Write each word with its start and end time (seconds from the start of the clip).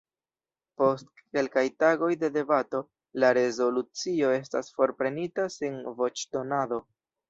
Post 0.81 1.11
kelkaj 1.37 1.65
tagoj 1.83 2.09
de 2.25 2.31
debato, 2.39 2.83
la 3.25 3.31
rezolucio 3.41 4.35
estas 4.41 4.75
forprenita 4.81 5.51
sen 5.63 5.83
voĉdonado. 6.05 6.87